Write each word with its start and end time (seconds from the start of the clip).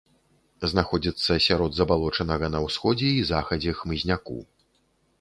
Знаходзіцца 0.71 1.31
сярод 1.49 1.71
забалочанага 1.81 2.51
на 2.57 2.65
ўсходзе 2.67 3.15
і 3.21 3.23
захадзе 3.31 3.79
хмызняку. 3.83 4.39